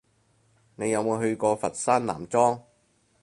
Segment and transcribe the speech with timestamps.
[0.77, 2.59] 你有冇去過佛山南莊？